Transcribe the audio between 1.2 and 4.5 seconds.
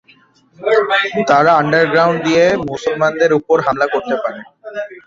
তারা আন্ডারগ্রাউন্ড দিয়ে মুসলমানদের উপর হামলা করতে পারে।